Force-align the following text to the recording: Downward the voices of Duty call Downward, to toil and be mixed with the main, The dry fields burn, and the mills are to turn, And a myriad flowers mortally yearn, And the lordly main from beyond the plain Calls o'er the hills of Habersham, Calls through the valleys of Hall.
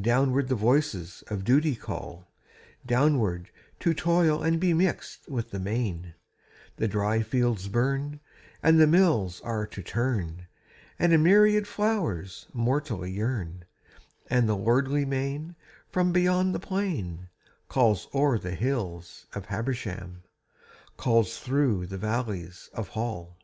Downward 0.00 0.48
the 0.48 0.54
voices 0.54 1.22
of 1.26 1.44
Duty 1.44 1.74
call 1.76 2.26
Downward, 2.86 3.50
to 3.80 3.92
toil 3.92 4.42
and 4.42 4.58
be 4.58 4.72
mixed 4.72 5.28
with 5.28 5.50
the 5.50 5.58
main, 5.60 6.14
The 6.76 6.88
dry 6.88 7.20
fields 7.20 7.68
burn, 7.68 8.20
and 8.62 8.80
the 8.80 8.86
mills 8.86 9.42
are 9.42 9.66
to 9.66 9.82
turn, 9.82 10.46
And 10.98 11.12
a 11.12 11.18
myriad 11.18 11.68
flowers 11.68 12.46
mortally 12.54 13.10
yearn, 13.10 13.66
And 14.30 14.48
the 14.48 14.56
lordly 14.56 15.04
main 15.04 15.56
from 15.90 16.10
beyond 16.10 16.54
the 16.54 16.58
plain 16.58 17.28
Calls 17.68 18.08
o'er 18.14 18.38
the 18.38 18.54
hills 18.54 19.26
of 19.34 19.44
Habersham, 19.44 20.22
Calls 20.96 21.38
through 21.38 21.84
the 21.86 21.98
valleys 21.98 22.70
of 22.72 22.88
Hall. 22.88 23.36